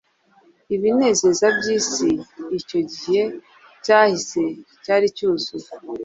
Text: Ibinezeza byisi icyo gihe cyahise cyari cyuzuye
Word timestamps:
Ibinezeza 0.75 1.45
byisi 1.57 2.09
icyo 2.59 2.79
gihe 2.91 3.23
cyahise 3.83 4.43
cyari 4.83 5.05
cyuzuye 5.15 5.69